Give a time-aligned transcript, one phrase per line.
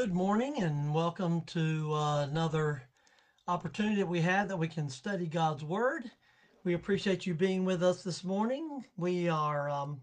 [0.00, 2.84] Good morning and welcome to uh, another
[3.46, 6.10] opportunity that we have that we can study God's Word.
[6.64, 8.82] We appreciate you being with us this morning.
[8.96, 10.00] We are um,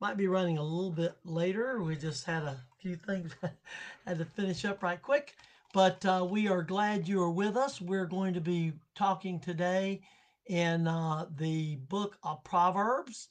[0.00, 1.82] might be running a little bit later.
[1.82, 3.32] We just had a few things
[4.06, 5.34] had to finish up right quick,
[5.72, 7.80] but uh, we are glad you are with us.
[7.80, 10.02] We're going to be talking today
[10.46, 13.30] in uh, the book of Proverbs.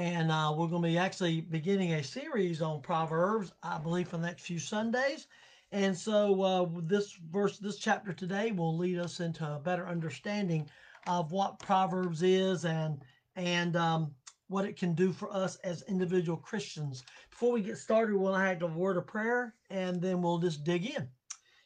[0.00, 4.16] And uh, we're going to be actually beginning a series on Proverbs, I believe, for
[4.16, 5.26] the next few Sundays.
[5.72, 10.70] And so uh, this verse, this chapter today will lead us into a better understanding
[11.06, 13.02] of what Proverbs is and
[13.36, 14.14] and um,
[14.48, 17.04] what it can do for us as individual Christians.
[17.28, 20.86] Before we get started, we'll have a word of prayer, and then we'll just dig
[20.86, 21.06] in.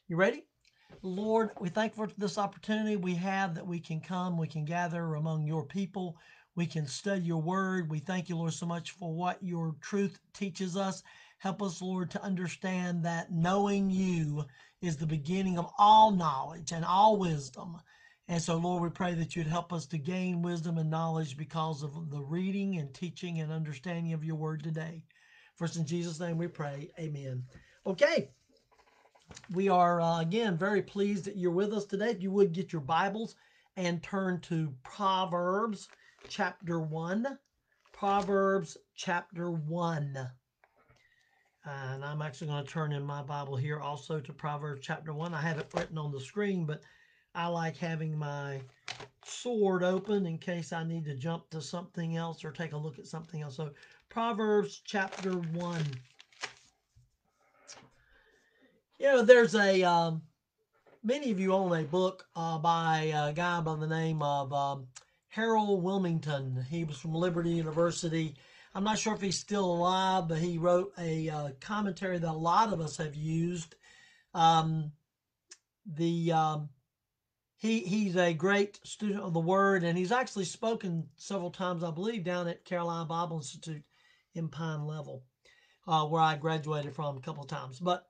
[0.09, 0.43] You ready?
[1.01, 5.15] Lord, we thank for this opportunity we have that we can come, we can gather
[5.15, 6.17] among your people
[6.55, 7.89] we can study your word.
[7.89, 11.03] We thank you, Lord, so much for what your truth teaches us.
[11.39, 14.45] Help us, Lord, to understand that knowing you
[14.81, 17.77] is the beginning of all knowledge and all wisdom.
[18.27, 21.83] And so, Lord, we pray that you'd help us to gain wisdom and knowledge because
[21.83, 25.03] of the reading and teaching and understanding of your word today.
[25.55, 26.89] First, in Jesus' name we pray.
[26.97, 27.43] Amen.
[27.85, 28.29] Okay.
[29.53, 32.11] We are, uh, again, very pleased that you're with us today.
[32.11, 33.35] If you would get your Bibles
[33.75, 35.89] and turn to Proverbs
[36.29, 37.37] chapter 1.
[37.91, 40.29] Proverbs chapter 1.
[41.65, 45.33] And I'm actually going to turn in my Bible here also to Proverbs chapter 1.
[45.33, 46.81] I have it written on the screen, but
[47.33, 48.61] I like having my
[49.23, 52.99] sword open in case I need to jump to something else or take a look
[52.99, 53.55] at something else.
[53.55, 53.71] So,
[54.09, 55.83] Proverbs chapter 1.
[58.99, 60.21] You know, there's a, um,
[61.03, 64.87] many of you own a book uh, by a guy by the name of um,
[65.35, 66.65] Harold Willmington.
[66.67, 68.35] He was from Liberty University.
[68.73, 72.31] I'm not sure if he's still alive, but he wrote a uh, commentary that a
[72.31, 73.75] lot of us have used.
[74.33, 74.93] Um,
[75.85, 76.69] the um,
[77.57, 81.91] he he's a great student of the Word, and he's actually spoken several times, I
[81.91, 83.83] believe, down at Carolina Bible Institute
[84.35, 85.25] in Pine Level,
[85.85, 87.77] uh, where I graduated from a couple of times.
[87.81, 88.07] But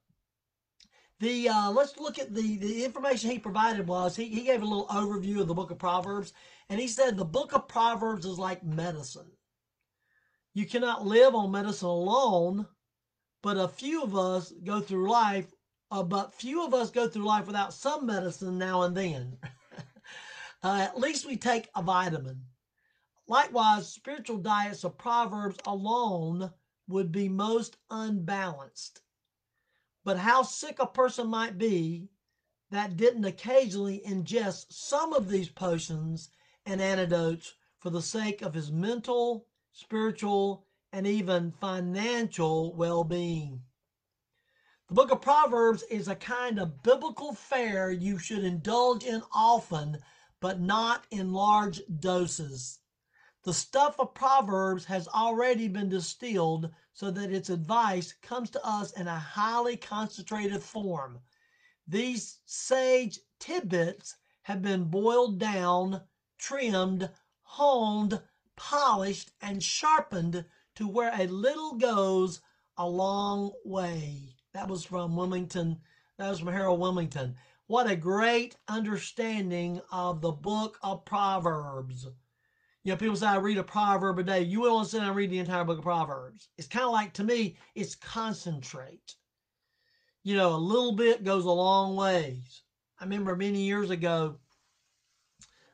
[1.20, 4.66] the uh, let's look at the the information he provided was he, he gave a
[4.66, 6.34] little overview of the book of Proverbs,
[6.70, 9.32] and he said the book of Proverbs is like medicine.
[10.54, 12.68] You cannot live on medicine alone,
[13.42, 15.54] but a few of us go through life,
[15.92, 19.38] uh, but few of us go through life without some medicine now and then.
[20.64, 22.42] uh, at least we take a vitamin.
[23.28, 26.52] Likewise, spiritual diets of Proverbs alone
[26.88, 29.02] would be most unbalanced.
[30.06, 32.12] But how sick a person might be
[32.70, 36.30] that didn't occasionally ingest some of these potions
[36.64, 43.64] and antidotes for the sake of his mental, spiritual, and even financial well being.
[44.90, 50.04] The book of Proverbs is a kind of biblical fare you should indulge in often,
[50.40, 52.80] but not in large doses.
[53.44, 58.94] The stuff of Proverbs has already been distilled so that its advice comes to us
[58.94, 61.20] in a highly concentrated form.
[61.86, 66.04] These sage tidbits have been boiled down,
[66.38, 67.12] trimmed,
[67.44, 68.22] honed,
[68.56, 70.46] polished, and sharpened
[70.76, 72.40] to where a little goes
[72.78, 74.38] a long way.
[74.54, 75.82] That was from Willmington.
[76.18, 77.36] That was from Harold Willmington.
[77.68, 82.08] What a great understanding of the book of Proverbs.
[82.86, 84.44] You know, people say I read a proverb a day.
[84.44, 86.50] You will sit and read the entire book of Proverbs.
[86.56, 89.16] It's kind of like to me, it's concentrate.
[90.22, 92.62] You know, a little bit goes a long ways.
[93.00, 94.36] I remember many years ago,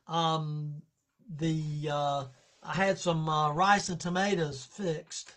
[0.07, 0.81] um,
[1.35, 2.23] the uh,
[2.63, 5.33] I had some uh, rice and tomatoes fixed,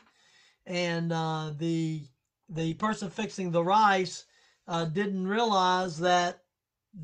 [0.66, 2.04] and uh, the
[2.48, 4.26] the person fixing the rice
[4.68, 6.44] uh, didn't realize that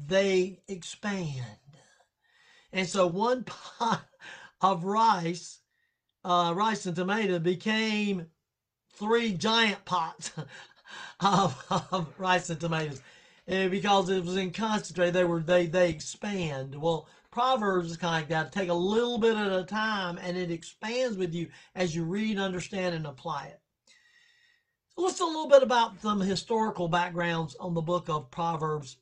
[0.06, 1.58] they expand,
[2.72, 3.42] and so one
[3.78, 4.04] pot
[4.60, 5.60] of rice,
[6.24, 8.26] uh, rice and tomato became
[8.92, 10.32] three giant pots
[11.20, 13.00] of, of rice and tomatoes.
[13.46, 16.74] And because it was in concentrate, they were they they expand.
[16.80, 18.52] Well, Proverbs is kind of like that.
[18.52, 22.38] Take a little bit at a time, and it expands with you as you read,
[22.38, 23.60] understand, and apply it.
[24.94, 28.98] So let's a little bit about some historical backgrounds on the book of Proverbs.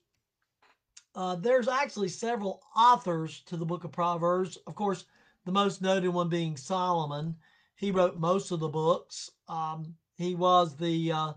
[1.15, 4.59] Uh, there's actually several authors to the book of Proverbs.
[4.67, 5.05] Of course,
[5.49, 7.35] the most noted one being Solomon.
[7.75, 9.31] He wrote most of the books.
[9.49, 11.33] Um, he was the, uh,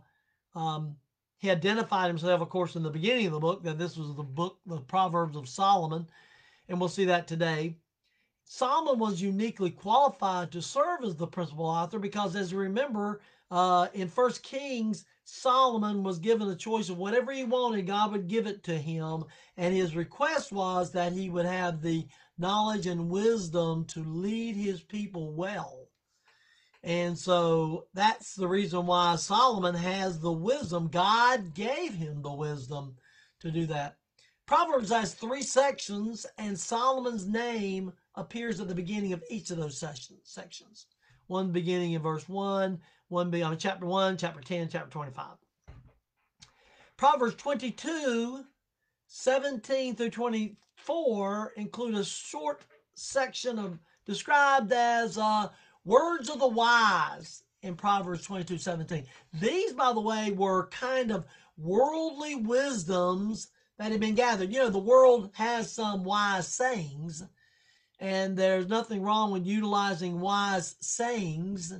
[0.53, 0.97] um,
[1.37, 4.23] he identified himself, of course, in the beginning of the book that this was the
[4.23, 6.07] book, the Proverbs of Solomon,
[6.67, 7.77] and we'll see that today.
[8.43, 13.87] Solomon was uniquely qualified to serve as the principal author because, as you remember, uh,
[13.93, 18.45] in First Kings, Solomon was given a choice of whatever he wanted, God would give
[18.45, 19.23] it to him.
[19.55, 22.05] And his request was that he would have the
[22.41, 25.87] knowledge and wisdom to lead his people well.
[26.83, 30.87] And so that's the reason why Solomon has the wisdom.
[30.87, 32.95] God gave him the wisdom
[33.41, 33.97] to do that.
[34.47, 39.81] Proverbs has three sections, and Solomon's name appears at the beginning of each of those
[40.23, 40.87] sections.
[41.27, 45.37] One beginning in verse 1, one being on chapter 1, chapter 10, chapter 25.
[46.97, 48.43] Proverbs 22,
[49.13, 52.61] 17 through 24 include a short
[52.93, 55.49] section of described as uh,
[55.83, 59.05] words of the wise in Proverbs 22, 17.
[59.33, 61.25] These, by the way, were kind of
[61.57, 64.51] worldly wisdoms that had been gathered.
[64.51, 67.21] You know, the world has some wise sayings,
[67.99, 71.73] and there's nothing wrong with utilizing wise sayings.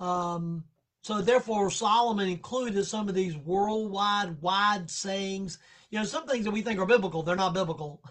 [0.00, 0.64] Um,
[1.02, 5.58] so therefore, Solomon included some of these worldwide wide sayings.
[5.92, 8.02] You know, some things that we think are biblical, they're not biblical,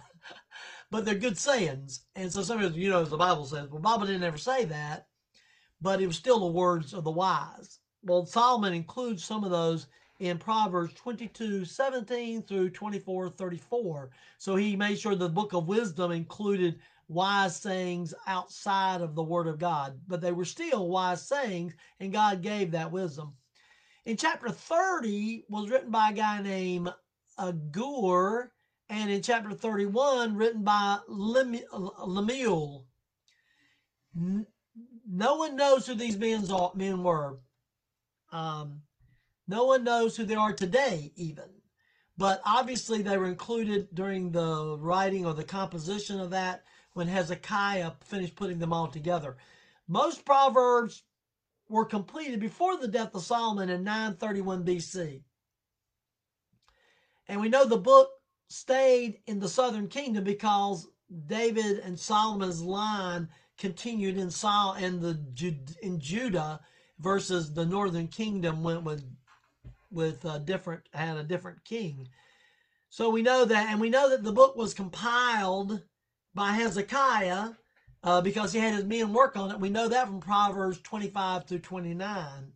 [0.92, 2.02] but they're good sayings.
[2.16, 4.66] And so some of you know, as the Bible says, well, Bible didn't ever say
[4.66, 5.08] that,
[5.82, 7.80] but it was still the words of the wise.
[8.04, 9.88] Well, Solomon includes some of those
[10.20, 14.12] in Proverbs 22, 17 through 24, 34.
[14.38, 19.48] So he made sure the book of wisdom included wise sayings outside of the word
[19.48, 23.34] of God, but they were still wise sayings, and God gave that wisdom.
[24.06, 26.94] In chapter 30 was written by a guy named
[27.42, 28.52] Agur,
[28.90, 32.86] and in chapter 31 written by Lemuel.
[34.14, 37.40] No one knows who these men were.
[38.32, 38.82] Um,
[39.48, 41.50] no one knows who they are today, even.
[42.18, 47.94] But obviously, they were included during the writing or the composition of that when Hezekiah
[48.02, 49.38] finished putting them all together.
[49.88, 51.04] Most proverbs
[51.68, 55.24] were completed before the death of Solomon in 931 BC.
[57.32, 58.10] And we know the book
[58.50, 60.90] stayed in the southern kingdom because
[61.28, 65.18] David and Solomon's line continued in Sol in the
[65.82, 66.60] in Judah
[67.00, 69.06] versus the northern kingdom went with
[69.90, 72.10] with a different had a different king.
[72.90, 75.82] So we know that, and we know that the book was compiled
[76.36, 77.52] by Hezekiah
[78.04, 79.60] uh, because he had his men work on it.
[79.62, 82.52] We know that from Proverbs 25 through 29.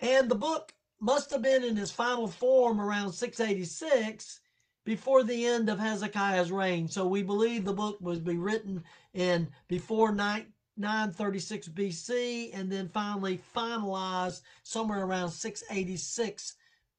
[0.00, 4.38] And the book must have been in its final form around 686
[4.84, 6.86] before the end of Hezekiah's reign.
[6.86, 13.40] So we believe the book was be written in before 936 BC and then finally
[13.54, 16.54] finalized somewhere around 686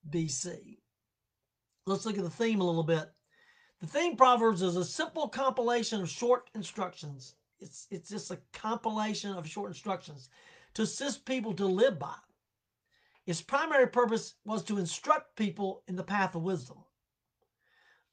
[0.10, 0.80] BC.
[1.86, 3.10] Let's look at the theme a little bit.
[3.80, 7.36] The theme Proverbs is a simple compilation of short instructions.
[7.62, 10.28] It's, it's just a compilation of short instructions
[10.74, 12.16] to assist people to live by.
[13.26, 16.84] Its primary purpose was to instruct people in the path of wisdom.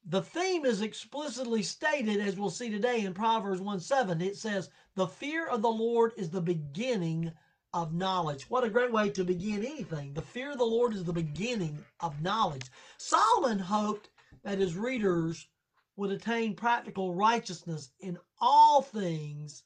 [0.04, 4.20] The theme is explicitly stated, as we'll see today in Proverbs 1 7.
[4.20, 7.32] It says, The fear of the Lord is the beginning
[7.72, 8.48] of knowledge.
[8.48, 10.14] What a great way to begin anything.
[10.14, 12.70] The fear of the Lord is the beginning of knowledge.
[12.96, 14.10] Solomon hoped
[14.42, 15.48] that his readers
[15.96, 19.64] would attain practical righteousness in all things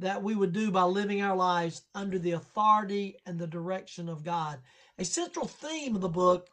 [0.00, 4.24] that we would do by living our lives under the authority and the direction of
[4.24, 4.60] God.
[4.98, 6.48] A central theme of the book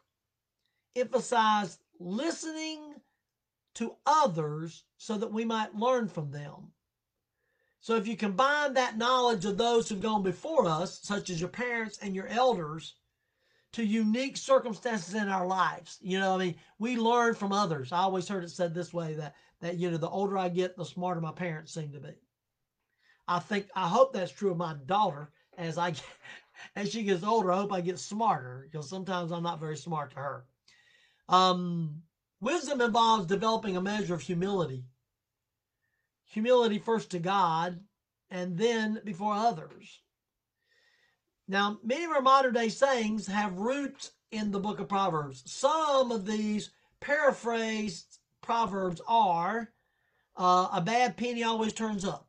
[0.96, 2.94] emphasized listening
[3.74, 6.72] to others so that we might learn from them.
[7.80, 11.48] So if you combine that knowledge of those who've gone before us, such as your
[11.48, 12.96] parents and your elders,
[13.72, 15.98] to unique circumstances in our lives.
[16.00, 17.92] You know, I mean, we learn from others.
[17.92, 20.76] I always heard it said this way that that you know, the older I get,
[20.76, 22.14] the smarter my parents seem to be.
[23.28, 25.94] I think I hope that's true of my daughter as I
[26.76, 27.52] as she gets older.
[27.52, 30.44] I hope I get smarter because sometimes I'm not very smart to her.
[31.28, 32.02] Um,
[32.40, 34.84] Wisdom involves developing a measure of humility.
[36.26, 37.80] Humility first to God
[38.30, 40.00] and then before others.
[41.48, 45.42] Now, many of our modern day sayings have roots in the book of Proverbs.
[45.50, 46.70] Some of these
[47.00, 49.72] paraphrased proverbs are
[50.36, 52.27] uh, a bad penny always turns up.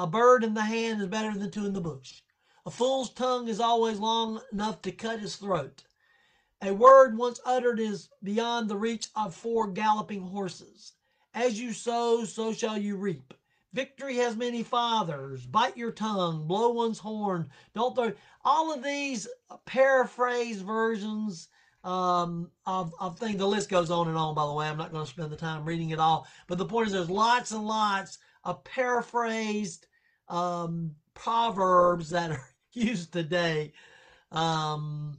[0.00, 2.22] A bird in the hand is better than two in the bush.
[2.64, 5.84] A fool's tongue is always long enough to cut his throat.
[6.62, 10.94] A word once uttered is beyond the reach of four galloping horses.
[11.34, 13.34] As you sow, so shall you reap.
[13.74, 15.44] Victory has many fathers.
[15.44, 17.50] Bite your tongue, blow one's horn.
[17.74, 18.14] Don't throw.
[18.42, 19.28] All of these
[19.66, 21.48] paraphrase versions
[21.84, 23.36] um, of, of things.
[23.36, 24.66] The list goes on and on, by the way.
[24.66, 26.26] I'm not going to spend the time reading it all.
[26.46, 29.88] But the point is, there's lots and lots of paraphrased
[30.30, 33.72] um, proverbs that are used today.
[34.32, 35.18] Um,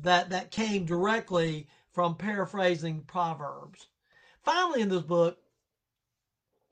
[0.00, 3.88] that that came directly from paraphrasing Proverbs.
[4.42, 5.38] Finally, in this book,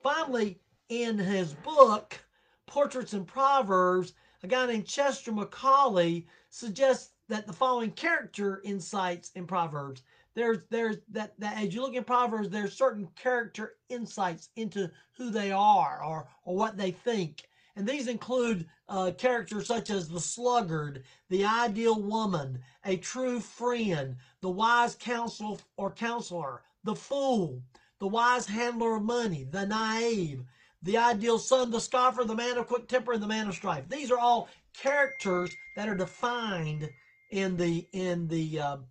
[0.01, 2.19] finally in his book,
[2.65, 9.47] Portraits and Proverbs, a guy named Chester Macaulay suggests that the following character insights in
[9.47, 10.03] Proverbs.
[10.35, 15.29] There's there's that, that as you look in Proverbs, there's certain character insights into who
[15.29, 17.43] they are or or what they think.
[17.75, 24.17] And these include uh, characters such as the sluggard, the ideal woman, a true friend,
[24.41, 27.63] the wise counsel or counselor, the fool,
[27.99, 30.43] the wise handler of money, the naive,
[30.83, 33.87] the ideal son, the scoffer, the man of quick temper, and the man of strife.
[33.89, 36.89] These are all characters that are defined
[37.31, 38.85] in the in the um,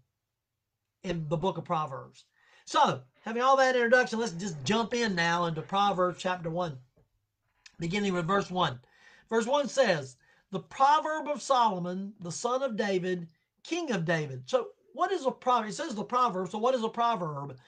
[1.04, 2.24] in the book of Proverbs.
[2.64, 6.78] So, having all that introduction, let's just jump in now into Proverbs chapter one,
[7.78, 8.80] beginning with verse one.
[9.28, 10.16] Verse one says,
[10.50, 13.28] "The proverb of Solomon, the son of David,
[13.64, 15.70] king of David." So, what is a proverb?
[15.70, 16.50] It says the proverb.
[16.50, 17.58] So, what is a proverb?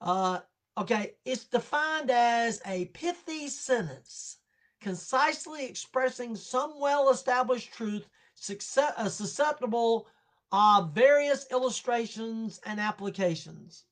[0.00, 0.40] Uh,
[0.76, 4.38] okay, it's defined as a pithy sentence,
[4.80, 8.06] concisely expressing some well-established truth,
[8.78, 10.06] uh, susceptible
[10.52, 13.84] of various illustrations and applications.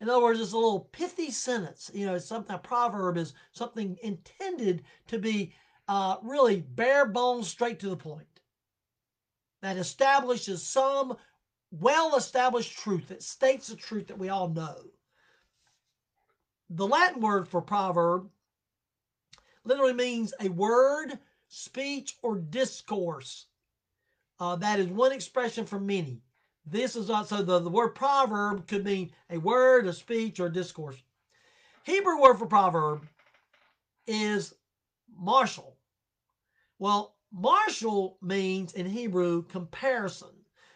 [0.00, 1.90] In other words, it's a little pithy sentence.
[1.94, 5.54] You know, something a proverb is something intended to be
[5.88, 8.26] uh, really bare bones, straight to the point.
[9.62, 11.16] That establishes some
[11.70, 14.76] well-established truth that states a truth that we all know.
[16.70, 18.28] The Latin word for proverb
[19.64, 23.46] literally means a word, speech, or discourse.
[24.40, 26.20] Uh, that is one expression from many.
[26.66, 30.52] This is also the, the word proverb could mean a word, a speech, or a
[30.52, 30.96] discourse.
[31.84, 33.06] Hebrew word for proverb
[34.06, 34.54] is
[35.22, 35.74] mashal.
[36.78, 40.30] Well, mashal means in Hebrew comparison.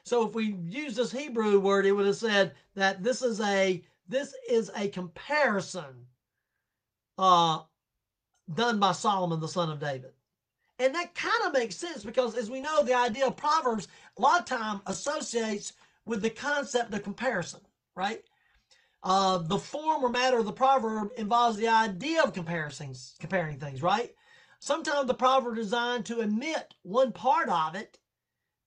[0.05, 3.83] So if we use this Hebrew word, it would have said that this is a
[4.09, 6.07] this is a comparison
[7.19, 7.61] uh,
[8.55, 10.13] done by Solomon, the son of David.
[10.79, 14.21] And that kind of makes sense because, as we know, the idea of Proverbs a
[14.21, 15.73] lot of time associates
[16.07, 17.61] with the concept of comparison,
[17.97, 18.23] right?
[19.03, 22.73] Uh, the form or matter of the proverb involves the idea of comparing,
[23.21, 24.11] comparing things, right?
[24.59, 27.99] Sometimes the proverb is designed to omit one part of it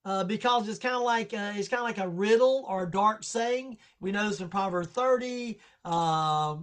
[0.06, 2.90] uh, because it's kind of like a, it's kind of like a riddle or a
[2.90, 3.76] dark saying.
[4.00, 6.56] We know this in Proverbs 30, uh,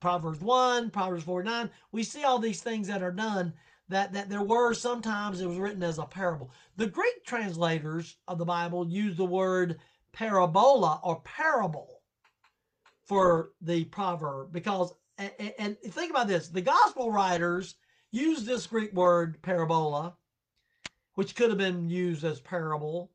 [0.00, 1.70] Proverbs 1, Proverbs 49.
[1.92, 3.52] We see all these things that are done
[3.88, 6.50] that, that there were sometimes it was written as a parable.
[6.76, 9.78] The Greek translators of the Bible use the word
[10.12, 12.00] parabola or parable
[13.04, 17.74] for the proverb because, and, and think about this, the gospel writers
[18.10, 20.16] use this Greek word parabola
[21.14, 23.10] which could have been used as parable,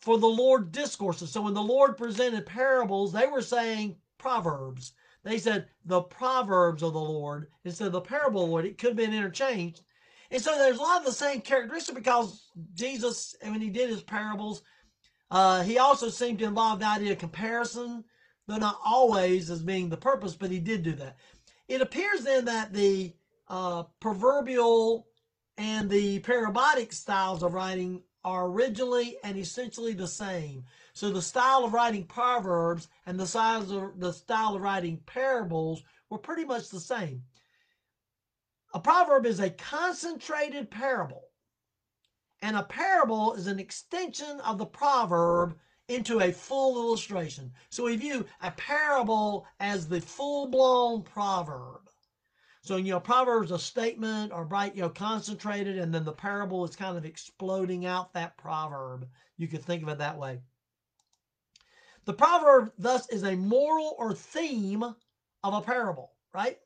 [0.00, 1.30] for the Lord discourses.
[1.30, 4.92] So when the Lord presented parables, they were saying proverbs.
[5.24, 8.64] They said the proverbs of the Lord instead of the parable of the Lord.
[8.64, 9.82] It could have been interchanged.
[10.30, 14.02] And so there's a lot of the same characteristics because Jesus, when he did his
[14.02, 14.62] parables,
[15.30, 18.04] uh, he also seemed to involve the idea of comparison,
[18.46, 21.16] though not always as being the purpose, but he did do that.
[21.68, 23.14] It appears then that the
[23.48, 25.06] uh, proverbial
[25.56, 30.64] and the parabolic styles of writing are originally and essentially the same.
[30.94, 35.82] So the style of writing proverbs and the size of the style of writing parables
[36.10, 37.22] were pretty much the same.
[38.74, 41.24] A proverb is a concentrated parable,
[42.40, 47.52] and a parable is an extension of the proverb into a full illustration.
[47.70, 51.81] So we view a parable as the full-blown proverb.
[52.62, 56.64] So, you know, Proverbs a statement or bright, you know, concentrated, and then the parable
[56.64, 59.08] is kind of exploding out that proverb.
[59.36, 60.38] You could think of it that way.
[62.04, 66.58] The proverb, thus, is a moral or theme of a parable, right?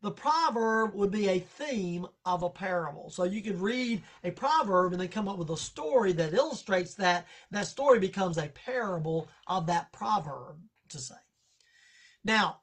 [0.00, 3.10] The proverb would be a theme of a parable.
[3.10, 6.94] So you could read a proverb and then come up with a story that illustrates
[6.94, 7.26] that.
[7.50, 10.56] That story becomes a parable of that proverb,
[10.88, 11.14] to say.
[12.24, 12.61] Now,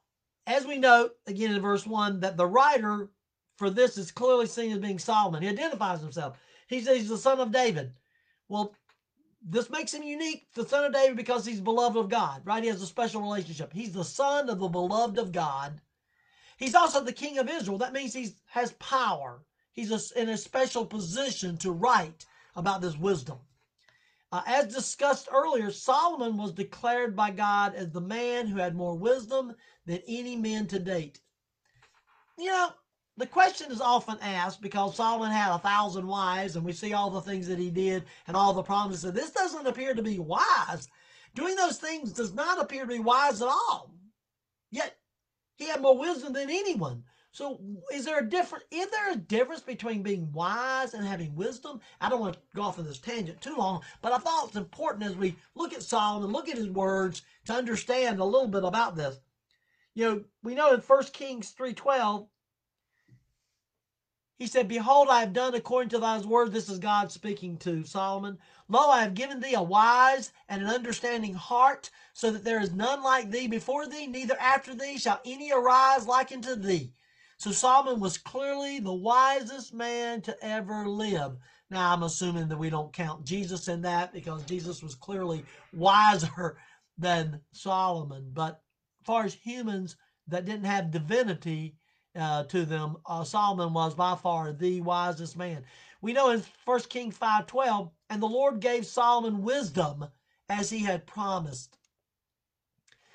[0.50, 3.08] as we note again in verse 1 that the writer
[3.56, 5.42] for this is clearly seen as being Solomon.
[5.42, 6.38] He identifies himself.
[6.66, 7.92] He says he's the son of David.
[8.48, 8.74] Well,
[9.42, 12.62] this makes him unique, the son of David, because he's beloved of God, right?
[12.62, 13.72] He has a special relationship.
[13.72, 15.80] He's the son of the beloved of God.
[16.56, 17.78] He's also the king of Israel.
[17.78, 19.42] That means he has power.
[19.72, 22.26] He's in a special position to write
[22.56, 23.38] about this wisdom.
[24.32, 28.96] Uh, as discussed earlier, Solomon was declared by God as the man who had more
[28.96, 29.54] wisdom
[29.86, 31.20] than any man to date.
[32.38, 32.70] You know,
[33.16, 37.10] the question is often asked because Solomon had a thousand wives, and we see all
[37.10, 39.12] the things that he did and all the promises.
[39.12, 40.88] This doesn't appear to be wise.
[41.34, 43.94] Doing those things does not appear to be wise at all.
[44.70, 44.96] Yet
[45.56, 47.02] he had more wisdom than anyone.
[47.32, 47.60] So
[47.92, 48.64] is there a difference?
[48.72, 51.80] Is there a difference between being wise and having wisdom?
[52.00, 54.56] I don't want to go off on this tangent too long, but I thought it's
[54.56, 58.64] important as we look at Solomon, look at his words to understand a little bit
[58.64, 59.20] about this.
[59.94, 62.26] You know, we know in 1 Kings 3.12,
[64.38, 66.52] he said, Behold, I have done according to thy word.
[66.52, 68.38] This is God speaking to Solomon.
[68.68, 72.72] Lo, I have given thee a wise and an understanding heart, so that there is
[72.72, 76.92] none like thee before thee, neither after thee shall any arise like unto thee.
[77.40, 81.38] So Solomon was clearly the wisest man to ever live.
[81.70, 86.58] Now, I'm assuming that we don't count Jesus in that because Jesus was clearly wiser
[86.98, 88.30] than Solomon.
[88.34, 88.60] But
[89.00, 89.96] as far as humans
[90.28, 91.78] that didn't have divinity
[92.14, 95.64] uh, to them, uh, Solomon was by far the wisest man.
[96.02, 100.04] We know in 1 Kings 5.12, and the Lord gave Solomon wisdom
[100.50, 101.78] as he had promised.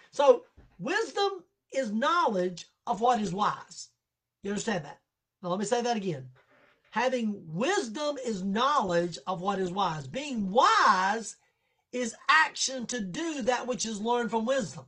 [0.10, 0.46] So
[0.80, 3.90] wisdom is knowledge of what is wise.
[4.46, 5.00] You understand that?
[5.42, 6.28] Now, let me say that again.
[6.92, 10.06] Having wisdom is knowledge of what is wise.
[10.06, 11.38] Being wise
[11.92, 14.86] is action to do that which is learned from wisdom.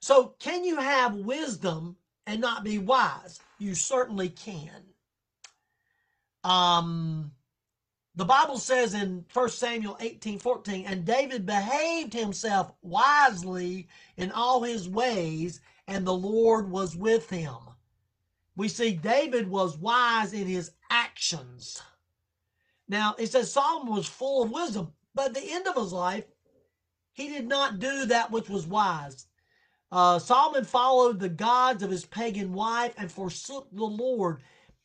[0.00, 1.96] So, can you have wisdom
[2.26, 3.40] and not be wise?
[3.58, 4.84] You certainly can.
[6.44, 7.32] Um,
[8.14, 13.86] the Bible says in 1 Samuel 18 14, and David behaved himself wisely
[14.16, 17.67] in all his ways, and the Lord was with him
[18.58, 21.80] we see David was wise in his actions.
[22.88, 26.24] Now, it says Solomon was full of wisdom, but at the end of his life,
[27.12, 29.28] he did not do that which was wise.
[29.92, 34.42] Uh, Solomon followed the gods of his pagan wife and forsook the Lord.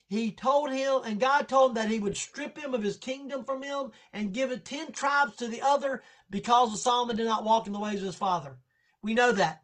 [0.07, 3.43] He told him, and God told him that he would strip him of his kingdom
[3.43, 7.65] from him and give it 10 tribes to the other because Solomon did not walk
[7.65, 8.55] in the ways of his father.
[9.01, 9.62] We know that.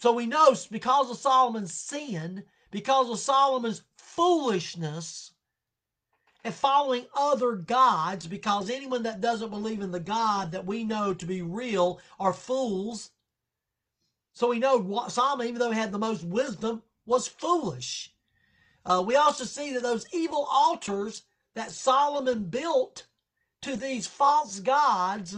[0.00, 5.32] So we know because of Solomon's sin, because of Solomon's foolishness,
[6.42, 11.12] and following other gods, because anyone that doesn't believe in the God that we know
[11.12, 13.10] to be real are fools.
[14.32, 18.14] So we know Solomon, even though he had the most wisdom, was foolish.
[18.86, 23.06] Uh, we also see that those evil altars that Solomon built
[23.60, 25.36] to these false gods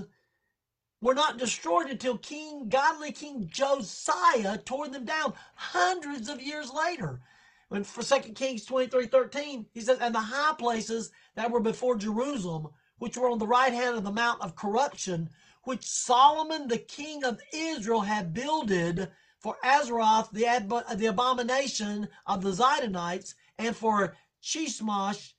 [1.03, 7.21] were not destroyed until King, godly King Josiah tore them down hundreds of years later.
[7.69, 11.97] When for 2 Kings 23, 13, he says, and the high places that were before
[11.97, 15.29] Jerusalem, which were on the right hand of the mount of corruption,
[15.65, 22.53] which Solomon the king of Israel had builded for Ashtoreth, the, the abomination of the
[22.53, 25.33] Zidonites, and for Chemosh,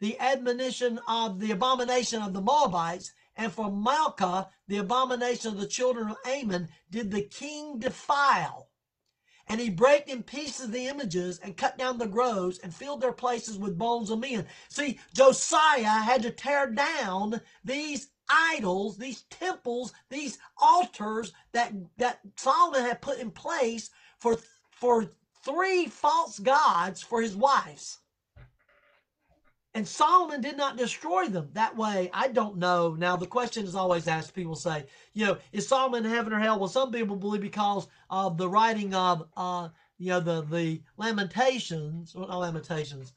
[0.00, 5.66] the admonition of the abomination of the Moabites, and for Milcah, the abomination of the
[5.66, 8.68] children of Ammon, did the king defile.
[9.46, 13.12] And he brake in pieces the images and cut down the groves and filled their
[13.12, 14.46] places with bones of men.
[14.68, 22.82] See, Josiah had to tear down these idols, these temples, these altars that, that Solomon
[22.82, 24.38] had put in place for,
[24.70, 25.10] for
[25.44, 27.98] three false gods for his wives.
[29.76, 32.08] And Solomon did not destroy them that way.
[32.12, 32.94] I don't know.
[32.94, 34.32] Now, the question is always asked.
[34.32, 36.60] People say, you know, is Solomon in heaven or hell?
[36.60, 42.14] Well, some people believe because of the writing of, uh, you know, the the Lamentations,
[42.14, 43.14] well, not Lamentations,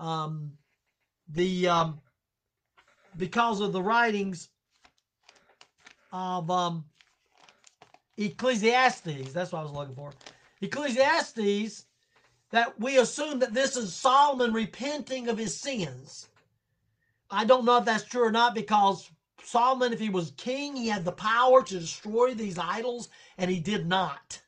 [0.00, 0.50] um,
[1.28, 2.00] the um,
[3.16, 4.48] because of the writings
[6.12, 6.84] of um,
[8.16, 9.32] Ecclesiastes.
[9.32, 10.12] That's what I was looking for.
[10.60, 11.86] Ecclesiastes
[12.50, 16.28] that we assume that this is Solomon repenting of his sins.
[17.30, 19.10] I don't know if that's true or not because
[19.42, 23.08] Solomon, if he was king, he had the power to destroy these idols,
[23.38, 24.42] and he did not.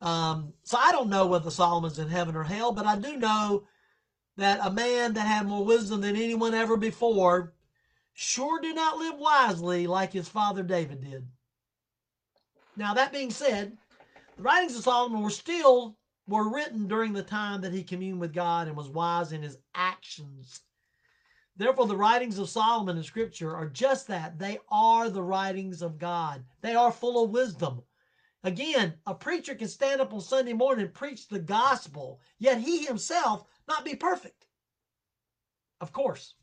[0.00, 3.64] Um, so I don't know whether Solomon's in heaven or hell, but I do know
[4.36, 7.54] that a man that had more wisdom than anyone ever before
[8.12, 11.26] sure did not live wisely like his father David did.
[12.76, 13.76] Now, that being said,
[14.36, 18.32] the writings of Solomon were still were written during the time that he communed with
[18.32, 20.60] God and was wise in his actions.
[21.56, 24.38] Therefore, the writings of Solomon in Scripture are just that.
[24.38, 27.82] They are the writings of God, they are full of wisdom.
[28.42, 32.84] Again, a preacher can stand up on Sunday morning and preach the gospel, yet he
[32.84, 34.46] himself not be perfect.
[35.80, 36.34] Of course.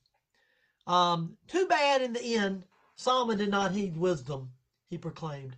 [0.87, 2.65] Um, too bad in the end,
[2.95, 4.51] Solomon did not heed wisdom,
[4.89, 5.55] he proclaimed.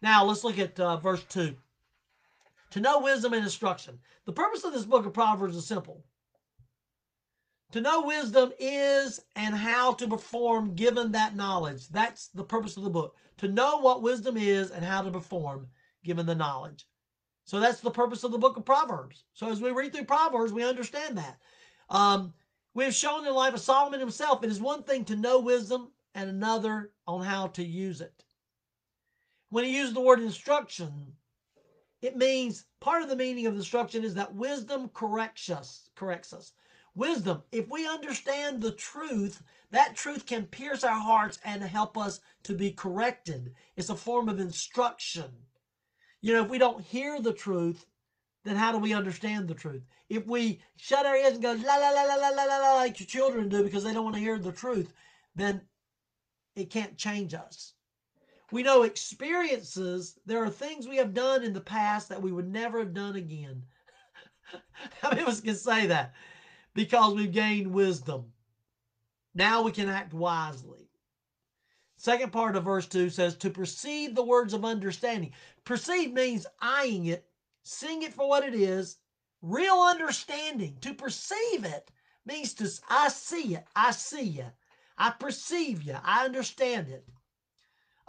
[0.00, 1.56] Now, let's look at uh, verse 2.
[2.70, 3.98] To know wisdom and instruction.
[4.26, 6.04] The purpose of this book of Proverbs is simple.
[7.72, 11.88] To know wisdom is and how to perform given that knowledge.
[11.88, 13.16] That's the purpose of the book.
[13.38, 15.68] To know what wisdom is and how to perform
[16.04, 16.86] given the knowledge.
[17.44, 19.24] So that's the purpose of the book of Proverbs.
[19.34, 21.38] So as we read through Proverbs, we understand that.
[21.88, 22.34] Um,
[22.74, 25.40] we have shown in the life of Solomon himself, it is one thing to know
[25.40, 28.24] wisdom and another on how to use it.
[29.48, 31.16] When he used the word instruction,
[32.02, 36.52] it means part of the meaning of instruction is that wisdom corrects us, corrects us.
[36.94, 42.20] Wisdom, if we understand the truth, that truth can pierce our hearts and help us
[42.42, 43.54] to be corrected.
[43.76, 45.30] It's a form of instruction.
[46.20, 47.86] You know, if we don't hear the truth,
[48.44, 49.82] then how do we understand the truth?
[50.08, 52.98] If we shut our ears and go la la la la la la la, like
[52.98, 54.92] your children do because they don't want to hear the truth,
[55.34, 55.60] then
[56.56, 57.74] it can't change us.
[58.52, 62.48] We know experiences, there are things we have done in the past that we would
[62.48, 63.64] never have done again.
[65.00, 66.14] How many of us can say that?
[66.74, 68.32] Because we've gained wisdom.
[69.34, 70.88] Now we can act wisely.
[71.96, 75.32] Second part of verse 2 says, To perceive the words of understanding.
[75.64, 77.28] Perceive means eyeing it,
[77.62, 78.96] seeing it for what it is,
[79.42, 80.78] real understanding.
[80.80, 81.90] To perceive it
[82.24, 84.46] means to, I see it, I see you,
[84.96, 87.06] I perceive you, I understand it.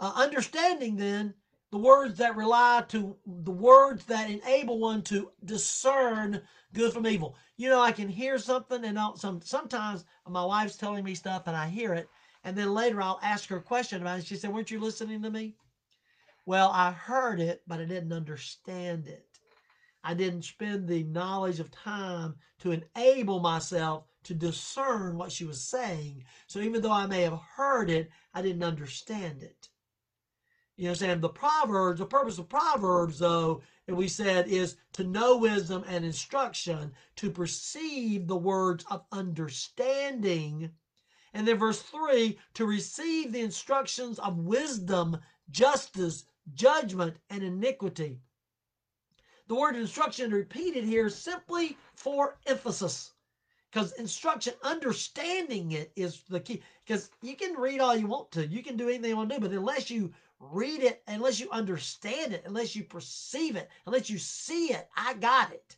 [0.02, 1.32] Uh, understanding then
[1.70, 6.42] the words that rely to the words that enable one to discern
[6.74, 7.36] good from evil.
[7.56, 11.44] You know, I can hear something and I'll, some sometimes my wife's telling me stuff
[11.46, 12.08] and I hear it,
[12.42, 14.26] and then later I'll ask her a question about it.
[14.26, 15.54] She said, "Weren't you listening to me?"
[16.46, 19.28] Well, I heard it, but I didn't understand it.
[20.02, 25.62] I didn't spend the knowledge of time to enable myself to discern what she was
[25.62, 26.24] saying.
[26.48, 29.68] So even though I may have heard it, I didn't understand it.
[30.76, 35.04] You know, saying the Proverbs, the purpose of Proverbs, though, and we said is to
[35.04, 40.70] know wisdom and instruction, to perceive the words of understanding.
[41.34, 45.18] And then verse 3 to receive the instructions of wisdom,
[45.50, 48.20] justice, judgment, and iniquity.
[49.48, 53.12] The word instruction repeated here simply for emphasis.
[53.70, 56.62] Because instruction, understanding it is the key.
[56.84, 59.36] Because you can read all you want to, you can do anything you want to
[59.36, 64.10] do, but unless you read it, unless you understand it, unless you perceive it, unless
[64.10, 65.76] you see it, I got it,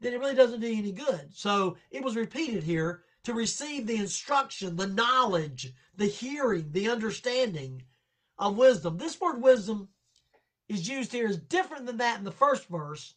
[0.00, 1.32] then it really doesn't do you any good.
[1.32, 7.84] So it was repeated here to receive the instruction, the knowledge, the hearing, the understanding
[8.36, 8.98] of wisdom.
[8.98, 9.88] This word wisdom
[10.68, 13.14] is used here is different than that in the first verse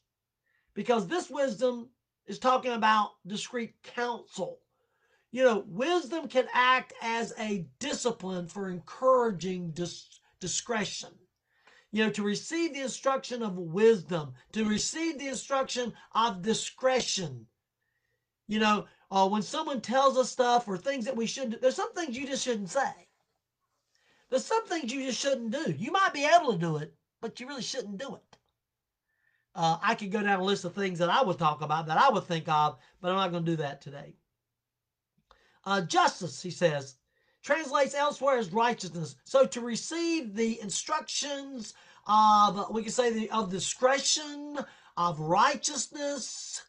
[0.73, 1.89] because this wisdom
[2.27, 4.59] is talking about discreet counsel.
[5.31, 11.12] You know, wisdom can act as a discipline for encouraging dis- discretion.
[11.91, 17.47] You know, to receive the instruction of wisdom, to receive the instruction of discretion.
[18.47, 21.93] You know, uh, when someone tells us stuff or things that we shouldn't, there's some
[21.93, 23.08] things you just shouldn't say.
[24.30, 25.71] There's some things you just shouldn't do.
[25.71, 28.38] You might be able to do it, but you really shouldn't do it.
[29.56, 31.97] Uh, I could go down a list of things that I would talk about that
[31.97, 34.15] I would think of, but I'm not going to do that today.
[35.63, 36.96] Uh, justice, he says,
[37.47, 39.15] translates elsewhere as righteousness.
[39.23, 41.73] So to receive the instructions
[42.05, 44.60] of, we can say, the, of discretion,
[44.97, 46.62] of righteousness,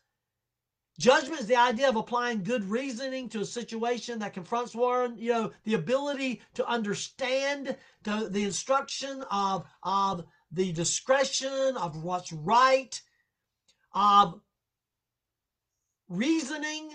[0.98, 5.16] Judgment is the idea of applying good reasoning to a situation that confronts one.
[5.16, 12.32] You know, the ability to understand the, the instruction of, of the discretion of what's
[12.32, 13.00] right,
[13.94, 14.40] of
[16.08, 16.90] reasoning,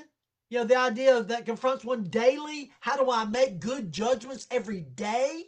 [0.54, 2.70] you know, the idea that confronts one daily.
[2.80, 5.46] How do I make good judgments every day?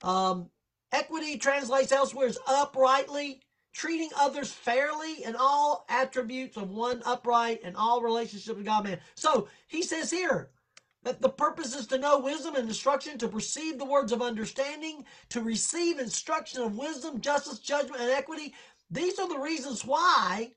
[0.00, 0.48] Um,
[0.92, 3.42] equity translates elsewhere as uprightly,
[3.74, 8.98] treating others fairly in all attributes of one upright and all relationships with God man.
[9.14, 10.52] So he says here,
[11.02, 15.04] that the purpose is to know wisdom and instruction, to perceive the words of understanding,
[15.28, 18.54] to receive instruction of wisdom, justice, judgment, and equity.
[18.90, 20.52] These are the reasons why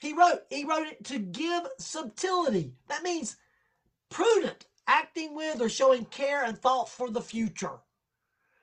[0.00, 0.40] he wrote.
[0.48, 2.72] He wrote it to give subtlety.
[2.88, 3.36] That means
[4.08, 7.78] prudent, acting with or showing care and thought for the future.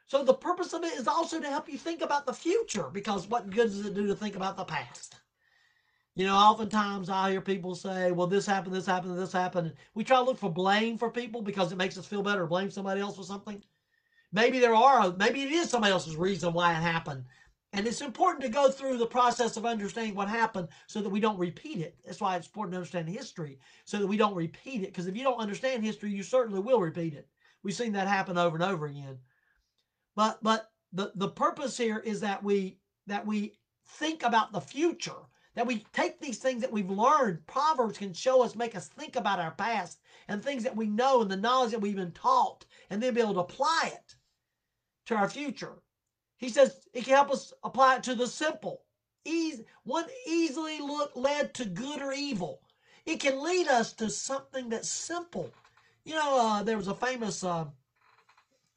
[0.07, 3.27] So the purpose of it is also to help you think about the future because
[3.27, 5.15] what good does it do to think about the past?
[6.15, 9.73] You know, oftentimes I hear people say, well, this happened, this happened, this happened.
[9.93, 12.71] We try to look for blame for people because it makes us feel better blame
[12.71, 13.61] somebody else for something.
[14.31, 17.25] Maybe there are, maybe it is somebody else's reason why it happened.
[17.73, 21.19] And it's important to go through the process of understanding what happened so that we
[21.19, 21.97] don't repeat it.
[22.05, 24.87] That's why it's important to understand history so that we don't repeat it.
[24.87, 27.27] Because if you don't understand history, you certainly will repeat it.
[27.63, 29.17] We've seen that happen over and over again.
[30.15, 35.27] But but the, the purpose here is that we that we think about the future.
[35.55, 37.45] That we take these things that we've learned.
[37.47, 41.21] Proverbs can show us, make us think about our past and things that we know
[41.21, 44.15] and the knowledge that we've been taught, and then be able to apply it
[45.07, 45.81] to our future.
[46.37, 48.83] He says it can help us apply it to the simple.
[49.25, 52.61] Easy, one easily look led to good or evil.
[53.05, 55.49] It can lead us to something that's simple.
[56.05, 57.65] You know, uh, there was a famous, uh,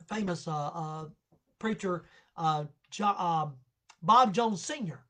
[0.08, 1.04] famous uh, uh
[1.58, 2.04] preacher,
[2.36, 2.64] uh,
[3.02, 3.54] um,
[4.02, 5.00] Bob Jones Sr.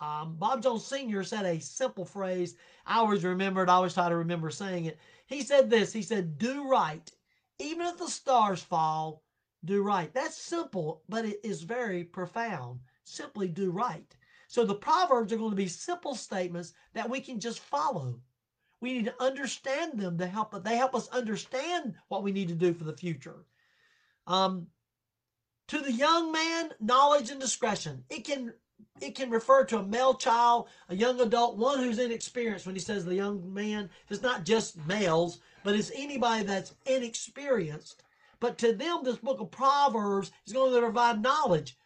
[0.00, 1.22] Um, Bob Jones Sr.
[1.22, 2.56] said a simple phrase.
[2.86, 3.68] I always remember it.
[3.68, 4.98] I always try to remember saying it.
[5.26, 5.92] He said this.
[5.92, 7.10] He said, "Do right,
[7.58, 9.23] even if the stars fall.
[9.64, 12.80] Do right." That's simple, but it is very profound.
[13.04, 14.16] Simply do right.
[14.48, 18.20] So the proverbs are going to be simple statements that we can just follow.
[18.80, 20.62] We need to understand them to help.
[20.62, 23.46] They help us understand what we need to do for the future.
[24.26, 24.68] Um,
[25.68, 28.04] to the young man, knowledge and discretion.
[28.10, 28.52] It can
[29.00, 32.66] it can refer to a male child, a young adult, one who's inexperienced.
[32.66, 38.02] When he says the young man, it's not just males, but it's anybody that's inexperienced.
[38.44, 41.78] But to them, this book of Proverbs is going to provide knowledge.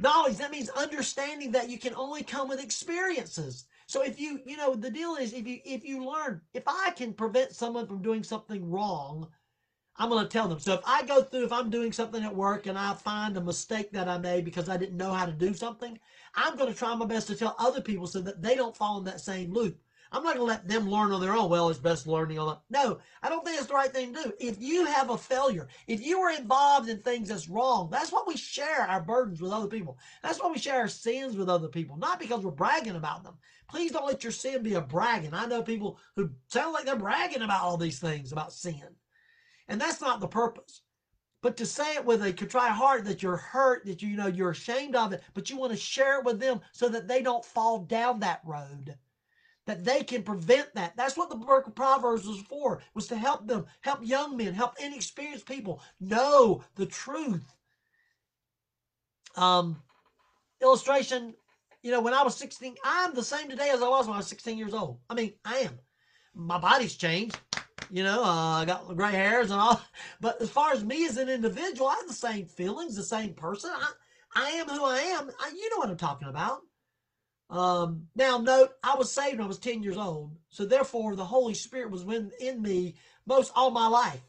[0.00, 3.66] Knowledge, that means understanding that you can only come with experiences.
[3.86, 6.90] So if you, you know, the deal is if you if you learn, if I
[6.96, 9.28] can prevent someone from doing something wrong,
[9.94, 10.58] I'm going to tell them.
[10.58, 13.40] So if I go through, if I'm doing something at work and I find a
[13.40, 16.00] mistake that I made because I didn't know how to do something,
[16.34, 18.98] I'm going to try my best to tell other people so that they don't fall
[18.98, 19.80] in that same loop.
[20.12, 21.48] I'm not going to let them learn on their own.
[21.48, 22.58] Well, it's best learning on.
[22.68, 24.32] No, I don't think it's the right thing to do.
[24.40, 28.26] If you have a failure, if you are involved in things that's wrong, that's what
[28.26, 29.98] we share our burdens with other people.
[30.22, 33.34] That's why we share our sins with other people, not because we're bragging about them.
[33.68, 35.32] Please don't let your sin be a bragging.
[35.32, 38.96] I know people who sound like they're bragging about all these things about sin.
[39.68, 40.82] And that's not the purpose.
[41.42, 44.50] But to say it with a contrite heart that you're hurt, that you know you're
[44.50, 47.44] ashamed of it, but you want to share it with them so that they don't
[47.44, 48.98] fall down that road.
[49.70, 50.96] That they can prevent that.
[50.96, 54.52] That's what the book of Proverbs was for, was to help them, help young men,
[54.52, 57.54] help inexperienced people know the truth.
[59.36, 59.80] Um,
[60.60, 61.34] illustration,
[61.84, 64.16] you know, when I was 16, I'm the same today as I was when I
[64.16, 64.98] was 16 years old.
[65.08, 65.78] I mean, I am.
[66.34, 67.38] My body's changed.
[67.92, 69.80] You know, uh, I got gray hairs and all.
[70.20, 73.34] But as far as me as an individual, I have the same feelings, the same
[73.34, 73.70] person.
[73.72, 73.92] I,
[74.34, 75.30] I am who I am.
[75.40, 76.62] I, you know what I'm talking about.
[77.50, 80.36] Um, now, note, I was saved when I was 10 years old.
[80.48, 82.02] So therefore, the Holy Spirit was
[82.40, 82.94] in, me
[83.26, 84.22] most all my life.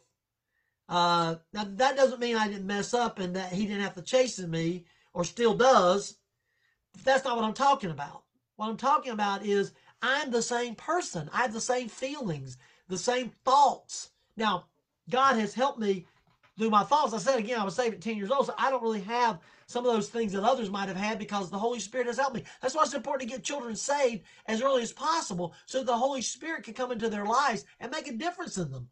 [0.89, 4.01] Uh, now, that doesn't mean I didn't mess up and that he didn't have to
[4.01, 6.17] chasten me or still does.
[7.03, 8.23] That's not what I'm talking about.
[8.55, 11.29] What I'm talking about is I'm the same person.
[11.31, 12.57] I have the same feelings
[12.91, 14.11] the same thoughts.
[14.37, 14.65] Now,
[15.09, 16.05] God has helped me
[16.57, 17.13] through my thoughts.
[17.13, 19.39] I said again, I was saved at 10 years old, so I don't really have
[19.71, 22.35] some of those things that others might have had because the Holy Spirit has helped
[22.35, 22.43] me.
[22.61, 26.21] That's why it's important to get children saved as early as possible so the Holy
[26.21, 28.89] Spirit can come into their lives and make a difference in them.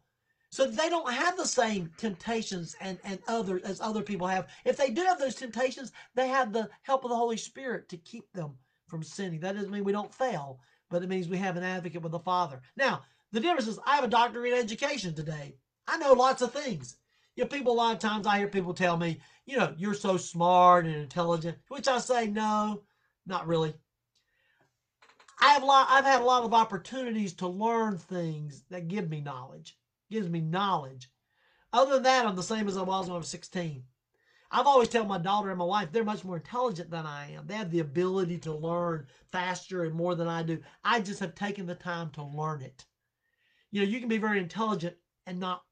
[0.50, 4.48] So they don't have the same temptations and, and other as other people have.
[4.64, 7.96] If they do have those temptations, they have the help of the Holy Spirit to
[7.96, 8.54] keep them
[8.88, 9.40] from sinning.
[9.40, 12.18] That doesn't mean we don't fail, but it means we have an advocate with the
[12.18, 12.60] Father.
[12.76, 15.54] Now, the difference is I have a doctorate in education today.
[15.86, 16.96] I know lots of things.
[17.40, 19.94] You know, people a lot of times I hear people tell me, you know, you're
[19.94, 22.82] so smart and intelligent, which I say, no,
[23.24, 23.72] not really.
[25.40, 29.08] I have a lot, I've had a lot of opportunities to learn things that give
[29.08, 29.78] me knowledge,
[30.10, 31.10] gives me knowledge.
[31.72, 33.84] Other than that, I'm the same as I was when I was 16.
[34.50, 37.46] I've always tell my daughter and my wife they're much more intelligent than I am.
[37.46, 40.58] They have the ability to learn faster and more than I do.
[40.84, 42.84] I just have taken the time to learn it
[43.70, 45.62] you know you can be very intelligent and not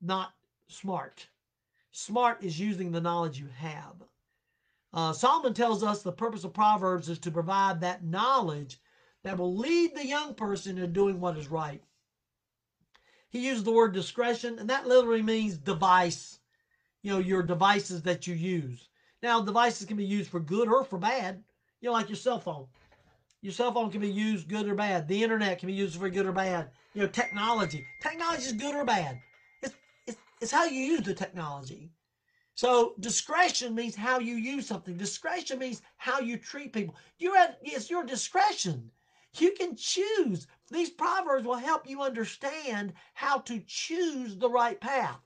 [0.00, 0.32] not
[0.68, 1.26] smart
[1.90, 3.94] smart is using the knowledge you have
[4.92, 8.78] uh, solomon tells us the purpose of proverbs is to provide that knowledge
[9.22, 11.82] that will lead the young person in doing what is right
[13.30, 16.38] he used the word discretion and that literally means device
[17.02, 18.88] you know your devices that you use
[19.22, 21.42] now devices can be used for good or for bad
[21.80, 22.66] you know like your cell phone
[23.40, 25.06] your cell phone can be used good or bad.
[25.06, 26.70] The internet can be used for good or bad.
[26.94, 27.86] You know, technology.
[28.02, 29.20] Technology is good or bad.
[30.40, 31.90] It's, how you use the technology.
[32.54, 34.96] So discretion means how you use something.
[34.96, 36.96] Discretion means how you treat people.
[37.18, 38.90] You're at, it's your discretion.
[39.38, 40.46] You can choose.
[40.70, 45.20] These proverbs will help you understand how to choose the right path.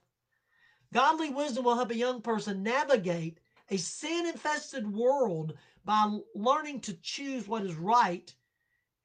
[0.93, 6.93] Godly wisdom will help a young person navigate a sin infested world by learning to
[7.01, 8.33] choose what is right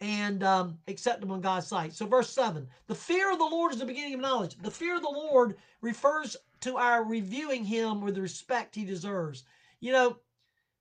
[0.01, 1.93] and um, acceptable in God's sight.
[1.93, 4.57] So, verse 7 the fear of the Lord is the beginning of knowledge.
[4.59, 9.45] The fear of the Lord refers to our reviewing Him with the respect He deserves.
[9.81, 10.17] You know,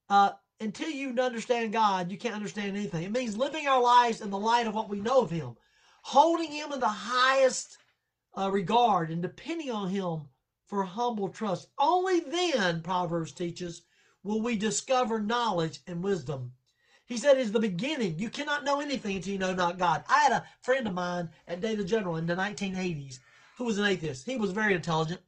[0.09, 3.03] uh, until you understand God, you can't understand anything.
[3.03, 5.55] It means living our lives in the light of what we know of Him,
[6.01, 7.77] holding Him in the highest
[8.37, 10.29] uh, regard, and depending on Him
[10.67, 11.69] for humble trust.
[11.77, 13.83] Only then, Proverbs teaches,
[14.23, 16.53] will we discover knowledge and wisdom.
[17.07, 18.19] He said is the beginning.
[18.19, 20.03] You cannot know anything until you know not God.
[20.09, 23.19] I had a friend of mine at Data General in the 1980s
[23.57, 24.25] who was an atheist.
[24.25, 25.21] He was very intelligent.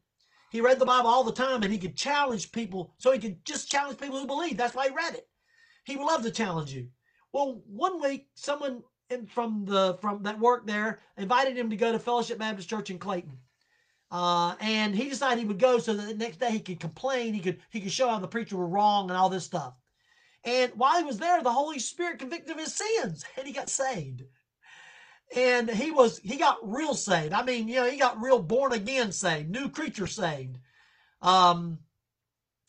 [0.52, 2.94] He read the Bible all the time and he could challenge people.
[2.98, 4.58] So he could just challenge people who believe.
[4.58, 5.28] That's why he read it.
[5.86, 6.90] He would love to challenge you.
[7.32, 8.84] Well, one week, someone
[9.28, 13.00] from the from that worked there invited him to go to Fellowship Baptist Church in
[13.00, 13.38] Clayton.
[14.12, 17.34] Uh, and he decided he would go so that the next day he could complain,
[17.34, 19.76] he could he could show how the preacher were wrong and all this stuff.
[20.44, 23.70] And while he was there, the Holy Spirit convicted of his sins and he got
[23.70, 24.24] saved.
[25.36, 27.34] And he was, he got real saved.
[27.34, 30.58] I mean, you know, he got real born again saved, new creature saved.
[31.22, 31.80] Um,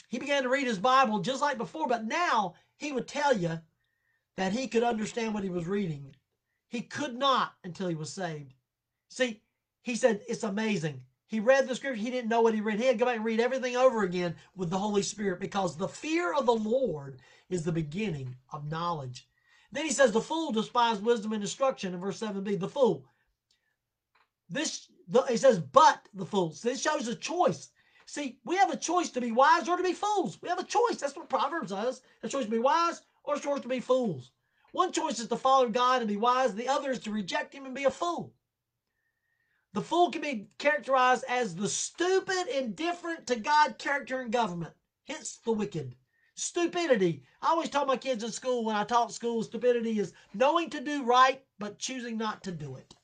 [0.08, 3.60] he began to read his Bible just like before, but now he would tell you
[4.36, 6.14] that he could understand what he was reading.
[6.68, 8.52] He could not until he was saved.
[9.08, 9.42] See,
[9.82, 11.02] he said, it's amazing.
[11.26, 11.94] He read the scripture.
[11.94, 12.80] He didn't know what he read.
[12.80, 15.76] He had to go back and read everything over again with the Holy Spirit because
[15.76, 19.28] the fear of the Lord is the beginning of knowledge.
[19.72, 22.58] Then he says, the fool despised wisdom and instruction in verse 7b.
[22.58, 23.04] The fool.
[24.48, 26.62] This, the, he says, but the fools.
[26.62, 27.70] This shows a choice.
[28.06, 30.38] See, we have a choice to be wise or to be fools.
[30.42, 30.96] We have a choice.
[30.96, 32.02] That's what Proverbs says.
[32.22, 34.32] A choice to be wise or a choice to be fools.
[34.72, 36.54] One choice is to follow God and be wise.
[36.54, 38.34] The other is to reject him and be a fool.
[39.72, 44.74] The fool can be characterized as the stupid, indifferent to God character and government.
[45.06, 45.94] Hence the wicked.
[46.40, 47.22] Stupidity.
[47.42, 50.80] I always tell my kids in school when I taught school, stupidity is knowing to
[50.80, 52.94] do right, but choosing not to do it.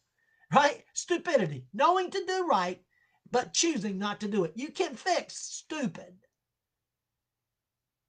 [0.55, 0.83] Right?
[0.94, 1.66] Stupidity.
[1.75, 2.83] Knowing to do right,
[3.31, 4.53] but choosing not to do it.
[4.55, 6.14] You can fix stupid.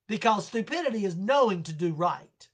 [0.07, 2.47] Because stupidity is knowing to do right.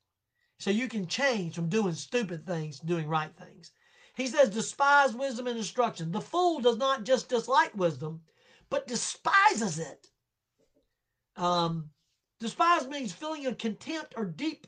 [0.58, 3.70] So you can change from doing stupid things to doing right things.
[4.16, 6.12] He says, despise wisdom and instruction.
[6.12, 8.22] The fool does not just dislike wisdom,
[8.72, 10.08] but despises it.
[11.36, 11.92] Um,
[12.44, 14.68] Despise means feeling a contempt or deep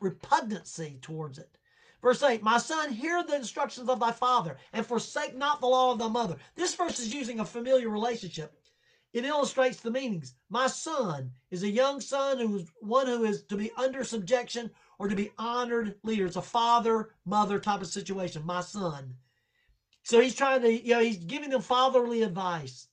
[0.00, 1.58] repugnancy towards it.
[2.00, 5.92] Verse 8, My son, hear the instructions of thy father, and forsake not the law
[5.92, 6.38] of thy mother.
[6.54, 8.58] This verse is using a familiar relationship.
[9.12, 10.32] It illustrates the meanings.
[10.48, 14.70] My son is a young son who is one who is to be under subjection
[14.98, 16.24] or to be honored leader.
[16.24, 18.46] It's a father, mother type of situation.
[18.46, 19.14] My son.
[20.04, 22.88] So he's trying to, you know, he's giving them fatherly advice.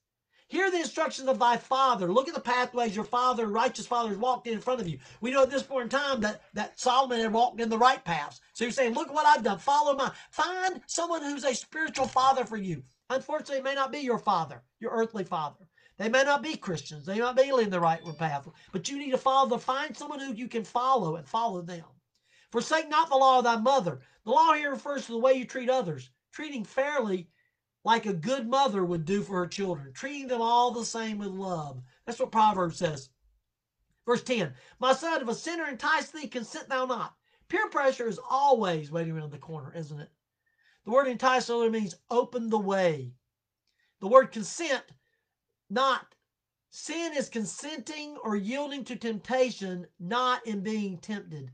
[0.49, 2.11] Hear the instructions of thy father.
[2.11, 4.97] Look at the pathways your father, righteous father, has walked in front of you.
[5.19, 8.03] We know at this point in time that, that Solomon had walked in the right
[8.03, 8.39] paths.
[8.53, 9.59] So you're saying, look what I've done.
[9.59, 10.09] Follow my.
[10.31, 12.81] Find someone who's a spiritual father for you.
[13.09, 15.67] Unfortunately, it may not be your father, your earthly father.
[15.97, 17.05] They may not be Christians.
[17.05, 18.47] They may not be in the right path.
[18.71, 21.83] But you need to follow the find someone who you can follow and follow them.
[22.51, 23.99] Forsake not the law of thy mother.
[24.23, 26.09] The law here refers to the way you treat others.
[26.31, 27.27] Treating fairly
[27.87, 31.29] like a good mother would do for her children, treating them all the same with
[31.29, 31.81] love.
[32.05, 33.11] That's what Proverbs says.
[34.05, 37.15] Verse 10 My son, if a sinner entice thee, consent thou not.
[37.47, 40.09] Peer pressure is always waiting around the corner, isn't it?
[40.83, 43.13] The word entice only means open the way.
[44.01, 44.83] The word consent,
[45.69, 46.13] not.
[46.71, 51.51] Sin is consenting or yielding to temptation, not in being tempted.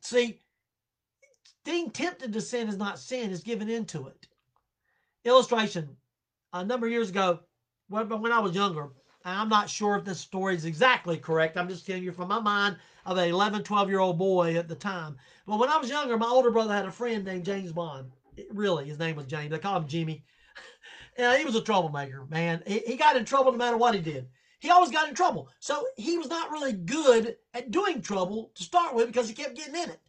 [0.00, 0.40] See,
[1.64, 4.26] being tempted to sin is not sin, it's giving into it.
[5.28, 5.96] Illustration.
[6.52, 7.40] A number of years ago,
[7.88, 8.88] when, when I was younger,
[9.24, 11.56] I'm not sure if this story is exactly correct.
[11.56, 14.68] I'm just telling you from my mind of an 11, 12 year old boy at
[14.68, 15.16] the time.
[15.46, 18.10] But when I was younger, my older brother had a friend named James Bond.
[18.36, 19.50] It, really, his name was James.
[19.50, 20.24] They called him Jimmy.
[21.18, 22.62] yeah, he was a troublemaker, man.
[22.66, 24.26] He, he got in trouble no matter what he did.
[24.60, 25.48] He always got in trouble.
[25.60, 29.56] So he was not really good at doing trouble to start with because he kept
[29.56, 30.00] getting in it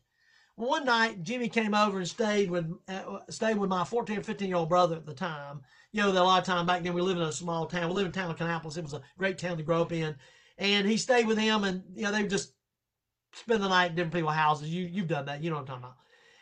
[0.60, 4.58] one night Jimmy came over and stayed with uh, stayed with my 14 15 year
[4.58, 5.62] old brother at the time.
[5.92, 7.88] You know, that a lot of time back then we lived in a small town.
[7.90, 8.78] We lived in town of Kannapolis.
[8.78, 10.16] It was a great town to grow up in.
[10.58, 12.54] And he stayed with him and you know, they would just
[13.34, 14.70] spend the night in different people's houses.
[14.70, 15.96] You you've done that, you know what I'm talking about.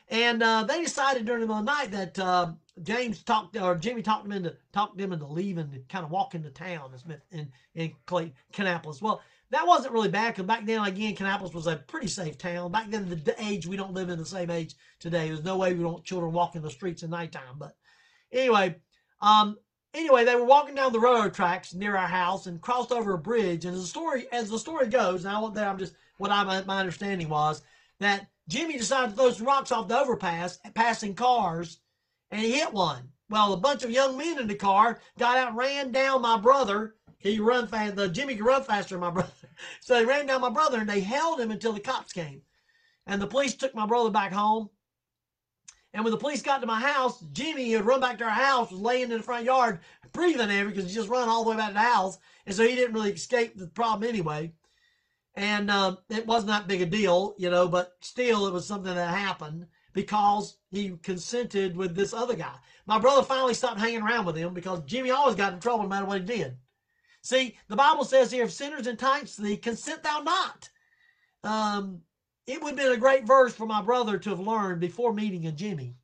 [0.09, 4.31] And uh, they decided during the night that uh, James talked or Jimmy talked them
[4.31, 6.91] into talked them into leaving and kind of walking to town
[7.31, 9.01] in, in Clay, Kannapolis.
[9.01, 9.21] Well,
[9.51, 12.71] that wasn't really bad because back then, again, Kannapolis was a pretty safe town.
[12.71, 15.27] Back then, the age, we don't live in the same age today.
[15.27, 17.55] There's no way we don't children walking the streets at nighttime.
[17.57, 17.75] But
[18.31, 18.75] anyway,
[19.21, 19.57] um,
[19.93, 23.17] anyway, they were walking down the railroad tracks near our house and crossed over a
[23.17, 23.63] bridge.
[23.63, 26.31] And as the story, as the story goes, and I want that I'm just what
[26.31, 27.61] I my understanding was
[27.99, 31.79] that Jimmy decided to throw some rocks off the overpass, passing cars,
[32.31, 33.09] and he hit one.
[33.29, 36.95] Well, a bunch of young men in the car got out, ran down my brother,
[37.19, 37.95] He run fast.
[37.95, 39.31] The Jimmy can run faster than my brother.
[39.81, 42.43] So they ran down my brother and they held him until the cops came.
[43.07, 44.69] And the police took my brother back home.
[45.93, 48.69] And when the police got to my house, Jimmy had run back to our house,
[48.69, 49.79] was laying in the front yard,
[50.11, 52.19] breathing heavy because he just run all the way back to the house.
[52.45, 54.53] And so he didn't really escape the problem anyway.
[55.33, 58.93] And uh, it wasn't that big a deal, you know, but still it was something
[58.93, 62.53] that happened because he consented with this other guy.
[62.85, 65.89] My brother finally stopped hanging around with him because Jimmy always got in trouble no
[65.89, 66.57] matter what he did.
[67.27, 70.69] See, the Bible says here, if sinners entice thee, consent thou not.
[71.43, 71.99] Um,
[72.45, 75.45] it would have been a great verse for my brother to have learned before meeting
[75.45, 75.97] a Jimmy.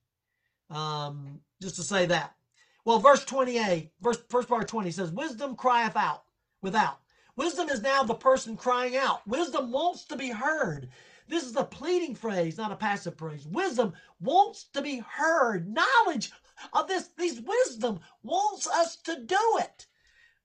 [0.69, 2.36] Um, just to say that.
[2.84, 6.26] Well, verse 28, verse first part of 20 says, Wisdom crieth out
[6.61, 6.99] without.
[7.38, 9.26] Wisdom is now the person crying out.
[9.26, 10.89] Wisdom wants to be heard.
[11.30, 13.47] This is a pleading phrase, not a passive phrase.
[13.47, 15.74] Wisdom wants to be heard.
[15.74, 16.34] Knowledge
[16.74, 19.88] of this, these wisdom wants us to do it.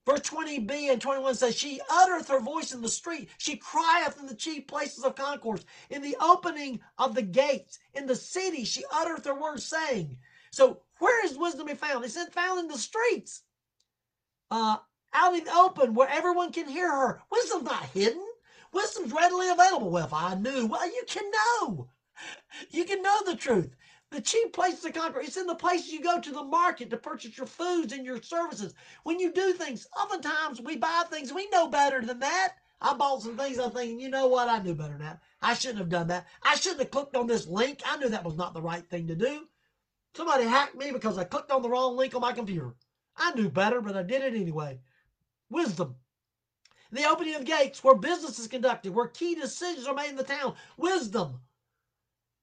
[0.05, 3.29] Verse 20b and 21 says, She uttereth her voice in the street.
[3.37, 5.63] She crieth in the chief places of concourse.
[5.89, 10.17] In the opening of the gates, in the city, she uttereth her words, saying.
[10.51, 12.05] So, where is wisdom be found?
[12.05, 13.43] It's found in the streets.
[14.51, 14.77] Uh,
[15.13, 17.21] out in the open where everyone can hear her.
[17.31, 18.25] Wisdom's not hidden.
[18.73, 19.91] Wisdom's readily available.
[19.91, 21.89] Well, if I knew, well, you can know.
[22.71, 23.75] You can know the truth.
[24.11, 26.97] The cheap places to conquer, it's in the places you go to the market to
[26.97, 28.73] purchase your foods and your services.
[29.03, 32.55] When you do things, oftentimes we buy things, we know better than that.
[32.81, 35.21] I bought some things I'm thinking, you know what, I knew better than that.
[35.41, 36.27] I shouldn't have done that.
[36.41, 37.81] I shouldn't have clicked on this link.
[37.85, 39.47] I knew that was not the right thing to do.
[40.15, 42.75] Somebody hacked me because I clicked on the wrong link on my computer.
[43.15, 44.79] I knew better, but I did it anyway.
[45.49, 45.95] Wisdom.
[46.91, 50.23] The opening of gates where business is conducted, where key decisions are made in the
[50.23, 50.55] town.
[50.77, 51.41] Wisdom.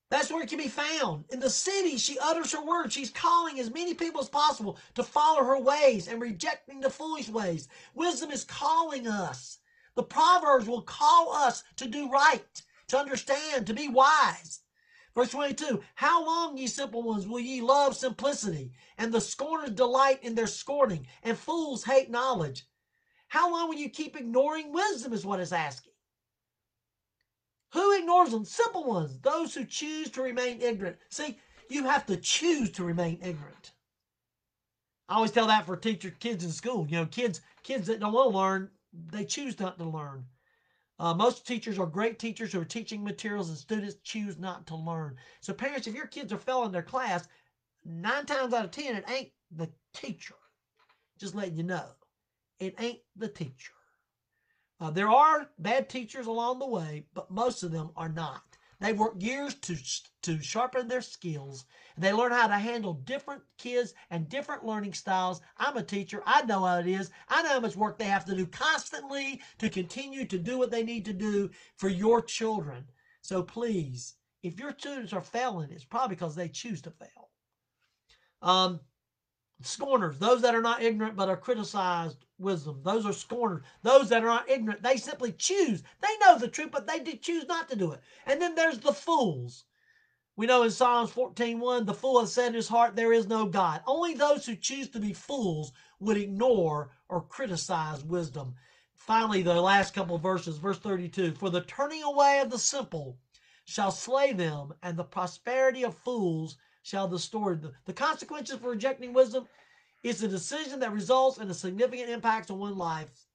[0.09, 1.25] That's where it can be found.
[1.31, 2.93] In the city, she utters her word.
[2.93, 7.29] She's calling as many people as possible to follow her ways and rejecting the foolish
[7.29, 7.69] ways.
[7.95, 9.59] Wisdom is calling us.
[9.97, 14.61] The Proverbs will call us to do right, to understand, to be wise.
[15.17, 18.71] Verse 22 How long, ye simple ones, will ye love simplicity?
[18.99, 22.65] And the scorners delight in their scorning, and fools hate knowledge.
[23.29, 25.95] How long will you keep ignoring wisdom, is what it's asking.
[27.73, 28.45] Who ignores them?
[28.45, 30.99] Simple ones, those who choose to remain ignorant.
[31.09, 31.39] See,
[31.69, 33.73] you have to choose to remain ignorant.
[35.09, 36.87] I always tell that for teacher kids in school.
[36.89, 38.71] You know, kids kids that don't want to learn,
[39.11, 40.25] they choose not to learn.
[40.99, 44.77] Uh, most teachers are great teachers who are teaching materials, and students choose not to
[44.77, 45.17] learn.
[45.41, 47.29] So, parents, if your kids are failing their class,
[47.85, 50.35] nine times out of ten, it ain't the teacher.
[51.19, 51.87] Just letting you know,
[52.59, 53.73] it ain't the teacher.
[54.79, 58.43] Uh, there are bad teachers along the way, but most of them are not.
[58.79, 59.77] They work years to,
[60.23, 61.65] to sharpen their skills.
[61.97, 65.41] They learn how to handle different kids and different learning styles.
[65.57, 66.23] I'm a teacher.
[66.27, 67.11] I know how it is.
[67.29, 70.71] I know how much work they have to do constantly to continue to do what
[70.71, 72.85] they need to do for your children.
[73.23, 77.31] So please, if your students are failing, it's probably because they choose to fail.
[78.43, 78.81] Um,
[79.63, 82.81] Scorners, those that are not ignorant but are criticized wisdom.
[82.83, 83.65] Those are scorners.
[83.83, 85.83] Those that are not ignorant, they simply choose.
[86.01, 88.01] They know the truth, but they did choose not to do it.
[88.27, 89.65] And then there's the fools.
[90.37, 93.47] We know in Psalms 14:1, the fool has said in his heart, There is no
[93.47, 93.83] God.
[93.87, 98.55] Only those who choose to be fools would ignore or criticize wisdom.
[98.95, 103.17] Finally, the last couple verses, verse 32 For the turning away of the simple
[103.65, 107.73] shall slay them, and the prosperity of fools shall destroy them.
[107.85, 109.49] The consequences for rejecting wisdom
[110.05, 113.27] is a decision that results in a significant impact on one's life,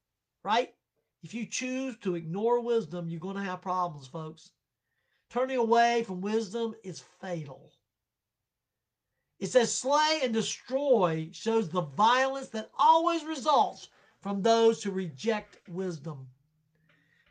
[0.41, 0.73] right?
[1.21, 4.51] If you choose to ignore wisdom, you're going to have problems, folks.
[5.29, 7.73] Turning away from wisdom is fatal.
[9.37, 13.89] It says, slay and destroy shows the violence that always results
[14.21, 16.25] from those who reject wisdom.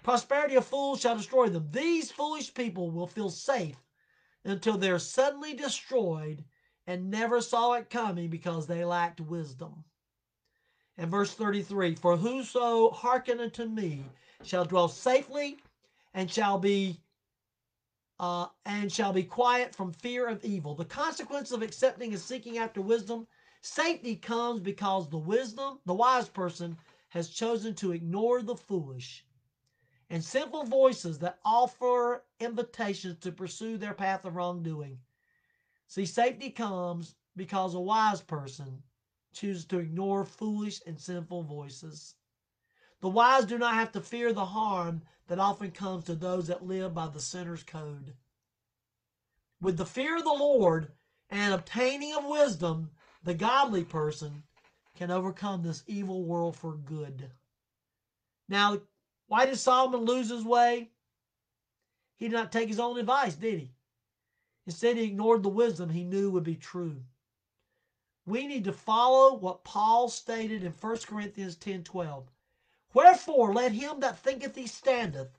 [0.02, 1.68] Prosperity of fools shall destroy them.
[1.70, 3.76] These foolish people will feel safe
[4.44, 6.44] until they're suddenly destroyed
[6.86, 9.84] and never saw it coming because they lacked wisdom.
[10.96, 14.04] And verse 33 For whoso hearken unto me
[14.42, 15.58] shall dwell safely
[16.14, 17.00] and shall be
[18.18, 20.74] uh, and shall be quiet from fear of evil.
[20.74, 23.26] The consequence of accepting and seeking after wisdom,
[23.62, 26.76] safety comes because the wisdom, the wise person,
[27.08, 29.24] has chosen to ignore the foolish
[30.10, 34.98] and sinful voices that offer invitations to pursue their path of wrongdoing.
[35.86, 38.82] See, safety comes because a wise person
[39.32, 42.16] chooses to ignore foolish and sinful voices.
[43.00, 46.66] The wise do not have to fear the harm that often comes to those that
[46.66, 48.14] live by the sinner's code.
[49.60, 50.92] With the fear of the Lord
[51.30, 52.90] and obtaining of wisdom,
[53.22, 54.42] the godly person
[54.96, 57.30] can overcome this evil world for good.
[58.48, 58.80] Now,
[59.30, 60.90] why did Solomon lose his way?
[62.16, 63.70] He did not take his own advice, did he?
[64.66, 67.04] Instead, he ignored the wisdom he knew would be true.
[68.26, 72.28] We need to follow what Paul stated in 1 Corinthians 10 12.
[72.92, 75.38] Wherefore, let him that thinketh he standeth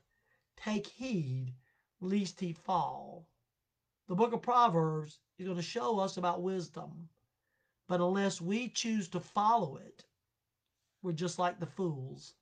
[0.56, 1.52] take heed
[2.00, 3.28] lest he fall.
[4.08, 7.10] The book of Proverbs is going to show us about wisdom.
[7.88, 10.06] But unless we choose to follow it,
[11.02, 12.32] we're just like the fools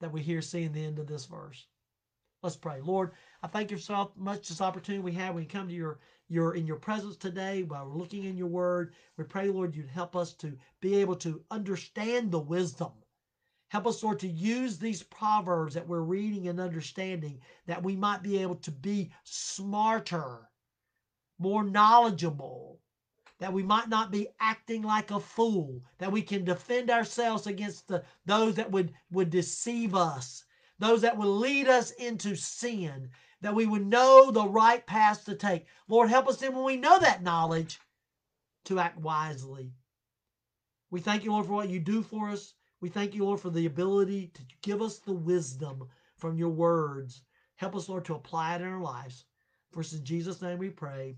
[0.00, 1.66] that we hear seeing the end of this verse.
[2.42, 2.80] Let's pray.
[2.80, 5.34] Lord, I thank you so much this opportunity we have.
[5.34, 8.94] We come to your your in your presence today while we're looking in your word.
[9.16, 12.92] We pray, Lord, you'd help us to be able to understand the wisdom.
[13.68, 18.22] Help us, Lord, to use these proverbs that we're reading and understanding that we might
[18.22, 20.48] be able to be smarter,
[21.38, 22.80] more knowledgeable,
[23.38, 27.86] that we might not be acting like a fool, that we can defend ourselves against
[27.88, 30.44] the, those that would, would deceive us,
[30.78, 33.10] those that would lead us into sin,
[33.42, 35.66] that we would know the right path to take.
[35.88, 37.78] Lord, help us then when we know that knowledge
[38.64, 39.72] to act wisely.
[40.90, 42.54] We thank you, Lord, for what you do for us.
[42.80, 47.22] We thank you, Lord, for the ability to give us the wisdom from your words.
[47.56, 49.24] Help us, Lord, to apply it in our lives.
[49.72, 51.16] For in Jesus' name we pray.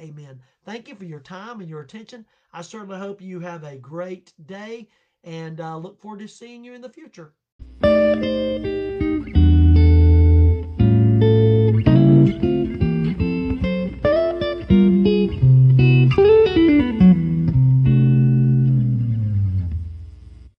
[0.00, 0.40] Amen.
[0.64, 2.24] Thank you for your time and your attention.
[2.52, 4.88] I certainly hope you have a great day
[5.24, 7.34] and uh, look forward to seeing you in the future.